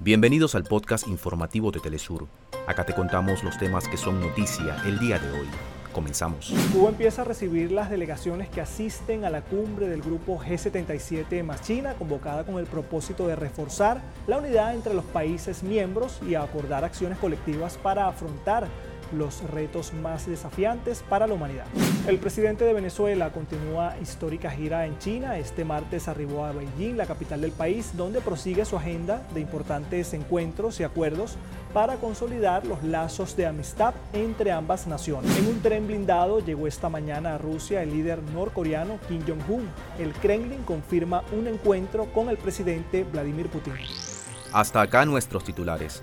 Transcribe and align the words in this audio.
Bienvenidos 0.00 0.54
al 0.54 0.64
podcast 0.64 1.06
informativo 1.06 1.70
de 1.70 1.78
Telesur. 1.78 2.26
Acá 2.66 2.84
te 2.84 2.94
contamos 2.94 3.44
los 3.44 3.56
temas 3.58 3.88
que 3.88 3.96
son 3.96 4.20
noticia 4.20 4.76
el 4.86 4.98
día 4.98 5.18
de 5.18 5.30
hoy. 5.30 5.46
Comenzamos. 5.92 6.52
Cuba 6.72 6.90
empieza 6.90 7.22
a 7.22 7.24
recibir 7.24 7.70
las 7.70 7.88
delegaciones 7.88 8.48
que 8.48 8.60
asisten 8.60 9.24
a 9.24 9.30
la 9.30 9.42
cumbre 9.42 9.88
del 9.88 10.02
grupo 10.02 10.40
G77 10.40 11.44
más 11.44 11.62
China, 11.62 11.94
convocada 11.94 12.44
con 12.44 12.58
el 12.58 12.66
propósito 12.66 13.28
de 13.28 13.36
reforzar 13.36 14.02
la 14.26 14.38
unidad 14.38 14.74
entre 14.74 14.92
los 14.92 15.04
países 15.04 15.62
miembros 15.62 16.18
y 16.28 16.34
acordar 16.34 16.84
acciones 16.84 17.16
colectivas 17.18 17.78
para 17.78 18.08
afrontar 18.08 18.66
los 19.12 19.42
retos 19.50 19.92
más 19.92 20.26
desafiantes 20.26 21.02
para 21.08 21.26
la 21.26 21.34
humanidad. 21.34 21.66
El 22.06 22.18
presidente 22.18 22.64
de 22.64 22.72
Venezuela 22.72 23.30
continúa 23.30 23.96
histórica 24.00 24.50
gira 24.50 24.86
en 24.86 24.98
China. 24.98 25.38
Este 25.38 25.64
martes 25.64 26.08
arribó 26.08 26.44
a 26.44 26.52
Beijing, 26.52 26.96
la 26.96 27.06
capital 27.06 27.40
del 27.40 27.52
país, 27.52 27.96
donde 27.96 28.20
prosigue 28.20 28.64
su 28.64 28.76
agenda 28.76 29.22
de 29.34 29.40
importantes 29.40 30.12
encuentros 30.14 30.80
y 30.80 30.84
acuerdos 30.84 31.36
para 31.72 31.96
consolidar 31.96 32.64
los 32.64 32.82
lazos 32.84 33.36
de 33.36 33.46
amistad 33.46 33.94
entre 34.12 34.52
ambas 34.52 34.86
naciones. 34.86 35.36
En 35.36 35.48
un 35.48 35.60
tren 35.60 35.86
blindado 35.86 36.38
llegó 36.38 36.66
esta 36.66 36.88
mañana 36.88 37.34
a 37.34 37.38
Rusia 37.38 37.82
el 37.82 37.90
líder 37.90 38.22
norcoreano 38.22 38.98
Kim 39.08 39.22
Jong-un. 39.26 39.68
El 39.98 40.12
Kremlin 40.12 40.62
confirma 40.62 41.22
un 41.32 41.48
encuentro 41.48 42.06
con 42.12 42.28
el 42.28 42.36
presidente 42.36 43.04
Vladimir 43.04 43.48
Putin. 43.48 43.74
Hasta 44.52 44.80
acá 44.80 45.04
nuestros 45.04 45.42
titulares. 45.42 46.02